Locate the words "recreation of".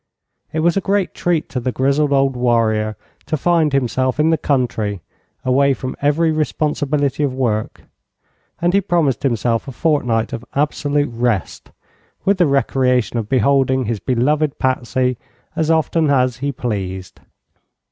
12.47-13.29